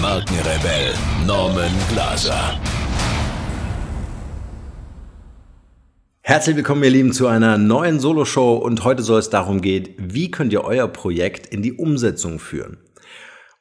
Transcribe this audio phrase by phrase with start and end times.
[0.00, 0.94] Markenrebell
[1.26, 2.58] Norman Glaser.
[6.22, 10.30] Herzlich willkommen, ihr Lieben, zu einer neuen Solo-Show und heute soll es darum gehen, wie
[10.30, 12.78] könnt ihr euer Projekt in die Umsetzung führen.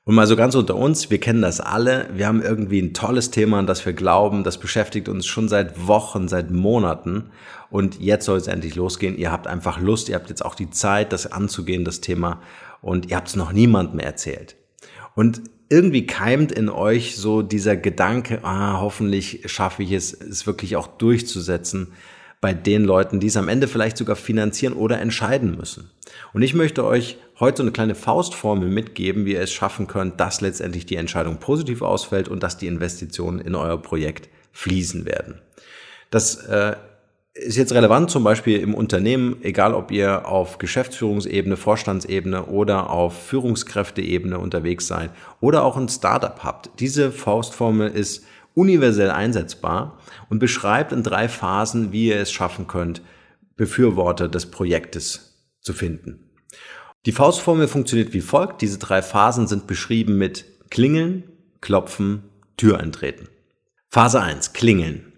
[0.06, 3.32] Und mal so ganz unter uns, wir kennen das alle, wir haben irgendwie ein tolles
[3.32, 7.32] Thema, an das wir glauben, das beschäftigt uns schon seit Wochen, seit Monaten
[7.70, 9.18] und jetzt soll es endlich losgehen.
[9.18, 12.42] Ihr habt einfach Lust, ihr habt jetzt auch die Zeit, das anzugehen, das Thema
[12.82, 14.56] und ihr habt es noch niemandem erzählt.
[15.16, 20.76] Und irgendwie keimt in euch so dieser Gedanke, ah, hoffentlich schaffe ich es, es wirklich
[20.76, 21.94] auch durchzusetzen
[22.42, 25.92] bei den Leuten, die es am Ende vielleicht sogar finanzieren oder entscheiden müssen.
[26.34, 30.20] Und ich möchte euch heute so eine kleine Faustformel mitgeben, wie ihr es schaffen könnt,
[30.20, 35.40] dass letztendlich die Entscheidung positiv ausfällt und dass die Investitionen in euer Projekt fließen werden.
[36.10, 36.76] Das äh,
[37.40, 43.28] ist jetzt relevant zum Beispiel im Unternehmen, egal ob ihr auf Geschäftsführungsebene, Vorstandsebene oder auf
[43.28, 46.70] Führungskräfteebene unterwegs seid oder auch ein Startup habt.
[46.80, 49.98] Diese Faustformel ist universell einsetzbar
[50.30, 53.02] und beschreibt in drei Phasen, wie ihr es schaffen könnt,
[53.56, 56.32] Befürworter des Projektes zu finden.
[57.06, 58.62] Die Faustformel funktioniert wie folgt.
[58.62, 61.24] Diese drei Phasen sind beschrieben mit Klingeln,
[61.62, 62.24] Klopfen,
[62.58, 63.28] Tür eintreten.
[63.88, 65.09] Phase 1, Klingeln.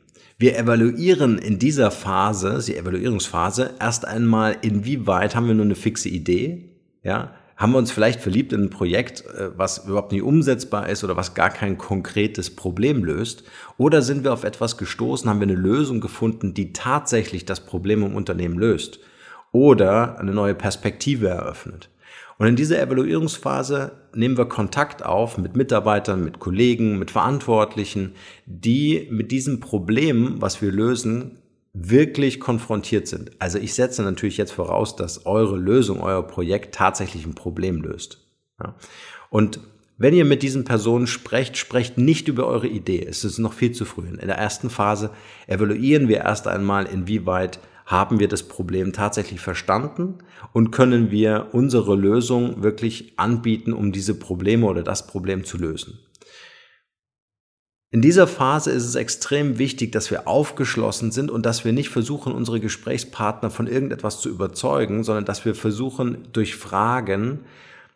[0.42, 6.10] Wir evaluieren in dieser Phase, die Evaluierungsphase, erst einmal, inwieweit haben wir nur eine fixe
[6.10, 6.72] Idee,
[7.04, 11.04] ja, haben wir uns vielleicht verliebt in ein Projekt, äh, was überhaupt nicht umsetzbar ist
[11.04, 13.44] oder was gar kein konkretes Problem löst?
[13.78, 18.02] Oder sind wir auf etwas gestoßen, haben wir eine Lösung gefunden, die tatsächlich das Problem
[18.02, 19.00] im Unternehmen löst?
[19.52, 21.90] Oder eine neue Perspektive eröffnet?
[22.38, 29.08] Und in dieser Evaluierungsphase nehmen wir Kontakt auf mit Mitarbeitern, mit Kollegen, mit Verantwortlichen, die
[29.12, 31.38] mit diesem Problem, was wir lösen,
[31.74, 33.32] wirklich konfrontiert sind.
[33.40, 38.28] Also ich setze natürlich jetzt voraus, dass eure Lösung, euer Projekt tatsächlich ein Problem löst.
[38.60, 38.76] Ja.
[39.30, 39.60] Und
[39.98, 43.06] wenn ihr mit diesen Personen sprecht, sprecht nicht über eure Idee.
[43.08, 44.08] Es ist noch viel zu früh.
[44.08, 45.12] In der ersten Phase
[45.46, 47.60] evaluieren wir erst einmal, inwieweit
[47.92, 50.20] haben wir das Problem tatsächlich verstanden
[50.54, 56.00] und können wir unsere Lösung wirklich anbieten, um diese Probleme oder das Problem zu lösen.
[57.94, 61.90] In dieser Phase ist es extrem wichtig, dass wir aufgeschlossen sind und dass wir nicht
[61.90, 67.42] versuchen, unsere Gesprächspartner von irgendetwas zu überzeugen, sondern dass wir versuchen, durch Fragen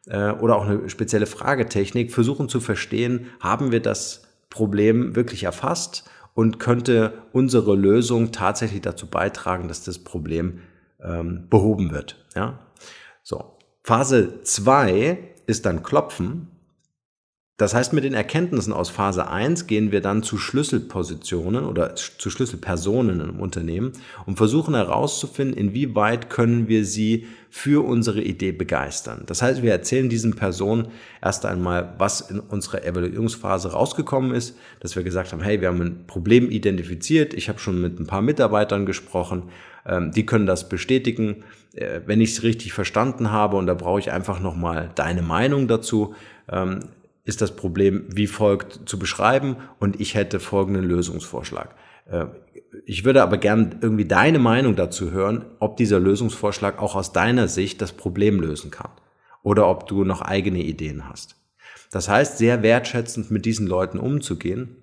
[0.08, 6.04] äh, oder auch eine spezielle Fragetechnik versuchen zu verstehen, haben wir das Problem wirklich erfasst
[6.36, 10.60] und könnte unsere Lösung tatsächlich dazu beitragen, dass das Problem
[11.02, 12.24] ähm, behoben wird.
[12.36, 12.60] Ja?
[13.24, 13.58] So.
[13.82, 16.50] Phase 2 ist dann Klopfen.
[17.58, 22.30] Das heißt, mit den Erkenntnissen aus Phase 1 gehen wir dann zu Schlüsselpositionen oder zu
[22.30, 23.94] Schlüsselpersonen im Unternehmen
[24.26, 29.24] und versuchen herauszufinden, inwieweit können wir sie für unsere Idee begeistern.
[29.26, 30.90] Das heißt, wir erzählen diesen Personen
[31.22, 35.82] erst einmal, was in unserer Evaluierungsphase rausgekommen ist, dass wir gesagt haben, hey, wir haben
[35.82, 39.44] ein Problem identifiziert, ich habe schon mit ein paar Mitarbeitern gesprochen,
[39.86, 44.02] ähm, die können das bestätigen, äh, wenn ich es richtig verstanden habe und da brauche
[44.02, 46.16] ich einfach nochmal deine Meinung dazu
[46.52, 46.82] ähm,
[47.26, 51.76] ist das Problem wie folgt zu beschreiben und ich hätte folgenden Lösungsvorschlag.
[52.10, 52.28] Äh,
[52.86, 57.48] ich würde aber gern irgendwie deine Meinung dazu hören, ob dieser Lösungsvorschlag auch aus deiner
[57.48, 58.92] Sicht das Problem lösen kann
[59.44, 61.36] oder ob du noch eigene Ideen hast.
[61.92, 64.76] Das heißt, sehr wertschätzend mit diesen Leuten umzugehen,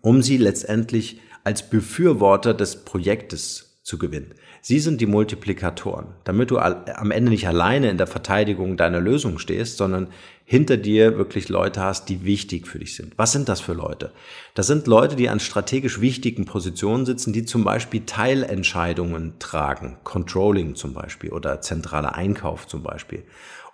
[0.00, 4.34] um sie letztendlich als Befürworter des Projektes zu gewinnen.
[4.60, 9.38] Sie sind die Multiplikatoren, damit du am Ende nicht alleine in der Verteidigung deiner Lösung
[9.38, 10.08] stehst, sondern
[10.44, 13.14] hinter dir wirklich Leute hast, die wichtig für dich sind.
[13.16, 14.12] Was sind das für Leute?
[14.52, 20.74] Das sind Leute, die an strategisch wichtigen Positionen sitzen, die zum Beispiel Teilentscheidungen tragen, Controlling
[20.74, 23.22] zum Beispiel oder zentraler Einkauf zum Beispiel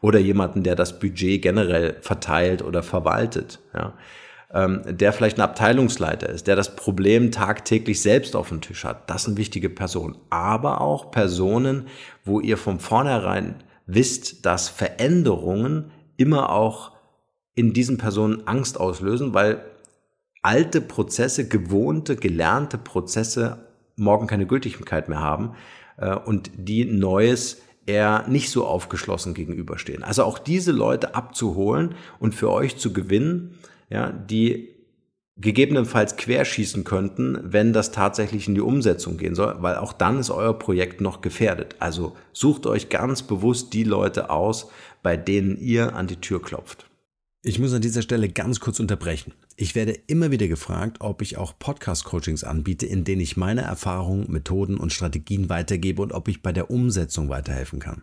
[0.01, 3.59] oder jemanden, der das Budget generell verteilt oder verwaltet.
[3.75, 3.95] Ja
[4.55, 9.11] der vielleicht ein Abteilungsleiter ist, der das Problem tagtäglich selbst auf dem Tisch hat.
[9.11, 10.17] Das sind wichtige Personen.
[10.31, 11.89] Aber auch Personen,
[12.25, 16.93] wo ihr von vornherein wisst, dass Veränderungen immer auch
[17.57, 19.65] in diesen Personen Angst auslösen, weil
[20.43, 23.67] alte Prozesse, gewohnte, gelernte Prozesse
[23.97, 25.55] morgen keine Gültigkeit mehr haben
[25.97, 30.03] äh, und die Neues eher nicht so aufgeschlossen gegenüberstehen.
[30.03, 33.59] Also auch diese Leute abzuholen und für euch zu gewinnen,
[33.95, 34.71] ja, die
[35.37, 40.31] gegebenenfalls querschießen könnten, wenn das tatsächlich in die Umsetzung gehen soll, weil auch dann ist
[40.31, 41.77] euer Projekt noch gefährdet.
[41.79, 44.69] Also sucht euch ganz bewusst die Leute aus,
[45.03, 46.87] bei denen ihr an die Tür klopft.
[47.43, 49.33] Ich muss an dieser Stelle ganz kurz unterbrechen.
[49.57, 54.31] Ich werde immer wieder gefragt, ob ich auch Podcast-Coachings anbiete, in denen ich meine Erfahrungen,
[54.31, 58.03] Methoden und Strategien weitergebe und ob ich bei der Umsetzung weiterhelfen kann.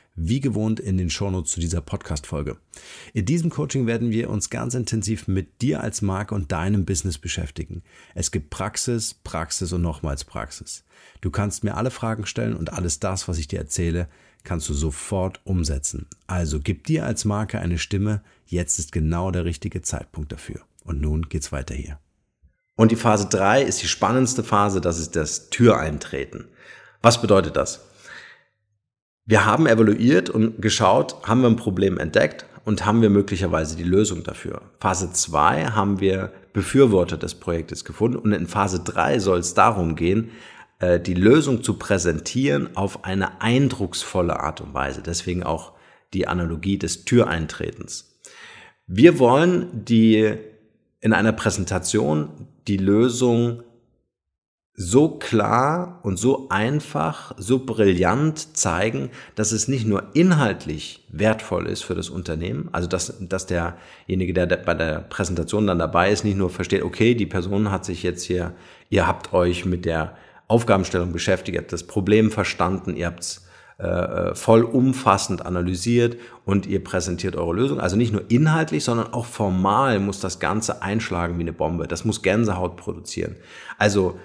[0.15, 2.57] wie gewohnt in den Shownotes zu dieser Podcast-Folge.
[3.13, 7.17] In diesem Coaching werden wir uns ganz intensiv mit dir als Marke und deinem Business
[7.17, 7.83] beschäftigen.
[8.13, 10.83] Es gibt Praxis, Praxis und nochmals Praxis.
[11.21, 14.07] Du kannst mir alle Fragen stellen und alles das, was ich dir erzähle,
[14.43, 16.07] kannst du sofort umsetzen.
[16.27, 18.21] Also gib dir als Marke eine Stimme.
[18.45, 20.61] Jetzt ist genau der richtige Zeitpunkt dafür.
[20.83, 21.99] Und nun geht's weiter hier.
[22.75, 26.47] Und die Phase 3 ist die spannendste Phase, das ist das Türeintreten.
[27.01, 27.81] Was bedeutet das?
[29.25, 33.83] Wir haben evaluiert und geschaut, haben wir ein Problem entdeckt und haben wir möglicherweise die
[33.83, 34.61] Lösung dafür.
[34.79, 39.95] Phase 2 haben wir Befürworter des Projektes gefunden und in Phase 3 soll es darum
[39.95, 40.31] gehen,
[40.79, 45.01] äh, die Lösung zu präsentieren auf eine eindrucksvolle Art und Weise.
[45.01, 45.73] Deswegen auch
[46.13, 48.19] die Analogie des Türeintretens.
[48.87, 50.35] Wir wollen die
[50.99, 53.63] in einer Präsentation die Lösung
[54.81, 61.83] so klar und so einfach, so brillant zeigen, dass es nicht nur inhaltlich wertvoll ist
[61.83, 66.37] für das Unternehmen, also dass, dass derjenige, der bei der Präsentation dann dabei ist, nicht
[66.37, 68.53] nur versteht, okay, die Person hat sich jetzt hier,
[68.89, 70.17] ihr habt euch mit der
[70.47, 73.45] Aufgabenstellung beschäftigt, ihr habt das Problem verstanden, ihr habt es
[73.77, 77.79] äh, voll umfassend analysiert und ihr präsentiert eure Lösung.
[77.79, 81.87] Also nicht nur inhaltlich, sondern auch formal muss das Ganze einschlagen wie eine Bombe.
[81.87, 83.37] Das muss Gänsehaut produzieren.
[83.79, 84.19] Also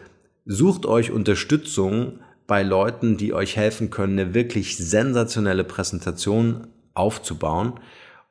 [0.49, 7.81] Sucht euch Unterstützung bei Leuten, die euch helfen können, eine wirklich sensationelle Präsentation aufzubauen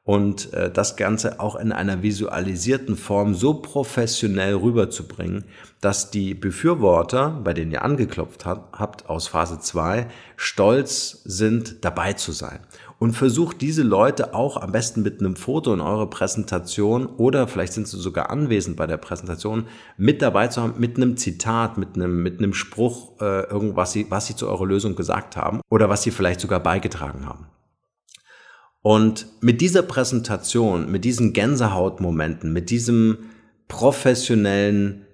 [0.05, 5.45] und äh, das Ganze auch in einer visualisierten Form so professionell rüberzubringen,
[5.81, 10.07] dass die Befürworter, bei denen ihr angeklopft habt aus Phase 2,
[10.37, 12.59] stolz sind, dabei zu sein
[12.99, 17.73] und versucht diese Leute auch am besten mit einem Foto in eure Präsentation oder vielleicht
[17.73, 19.65] sind sie sogar anwesend bei der Präsentation
[19.97, 24.27] mit dabei zu haben, mit einem Zitat, mit einem, mit einem Spruch, äh, irgendwas, was
[24.27, 27.47] sie zu eurer Lösung gesagt haben oder was sie vielleicht sogar beigetragen haben.
[28.85, 33.17] Und mit dieser Präsentation, mit diesen Gänsehautmomenten, mit diesem
[33.67, 35.07] professionellen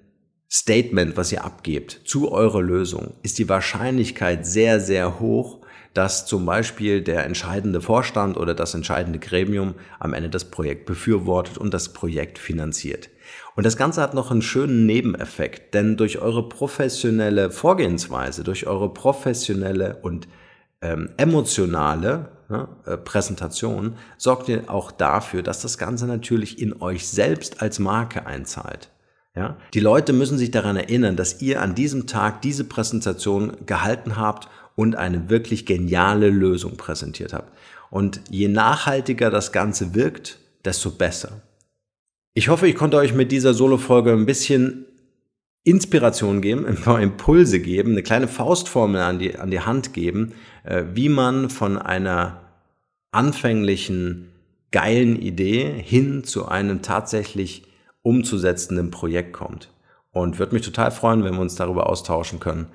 [0.52, 5.60] Statement, was ihr abgebt zu eurer Lösung, ist die Wahrscheinlichkeit sehr, sehr hoch,
[5.94, 11.58] dass zum Beispiel der entscheidende Vorstand oder das entscheidende Gremium am Ende das Projekt befürwortet
[11.58, 13.10] und das Projekt finanziert.
[13.56, 18.94] Und das Ganze hat noch einen schönen Nebeneffekt, denn durch eure professionelle Vorgehensweise, durch eure
[18.94, 20.28] professionelle und
[20.82, 27.08] ähm, emotionale ne, äh, Präsentation sorgt ihr auch dafür, dass das Ganze natürlich in euch
[27.08, 28.92] selbst als Marke einzahlt.
[29.36, 29.58] Ja?
[29.74, 34.50] Die Leute müssen sich daran erinnern, dass ihr an diesem Tag diese Präsentation gehalten habt
[34.76, 37.48] und eine wirklich geniale Lösung präsentiert habe.
[37.90, 41.42] Und je nachhaltiger das Ganze wirkt, desto besser.
[42.34, 44.86] Ich hoffe, ich konnte euch mit dieser Solo-Folge ein bisschen
[45.64, 50.34] Inspiration geben, ein paar Impulse geben, eine kleine Faustformel an die, an die Hand geben,
[50.64, 52.42] äh, wie man von einer
[53.12, 54.32] anfänglichen
[54.72, 57.64] geilen Idee hin zu einem tatsächlich
[58.02, 59.70] umzusetzenden Projekt kommt.
[60.12, 62.68] Und würde mich total freuen, wenn wir uns darüber austauschen können,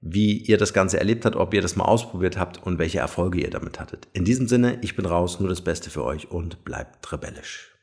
[0.00, 3.40] wie ihr das Ganze erlebt habt, ob ihr das mal ausprobiert habt und welche Erfolge
[3.40, 4.06] ihr damit hattet.
[4.12, 7.73] In diesem Sinne, ich bin raus, nur das Beste für euch und bleibt rebellisch.